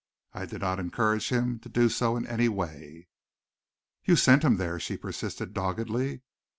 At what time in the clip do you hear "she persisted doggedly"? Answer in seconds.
4.79-6.21